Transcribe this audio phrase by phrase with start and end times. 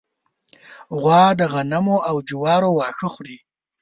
[1.01, 3.37] غوا د غنمو او جوارو واښه خوري.